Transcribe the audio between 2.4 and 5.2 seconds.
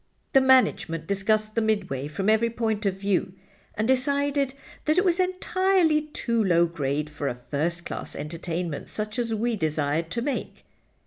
point of view, and decided that it was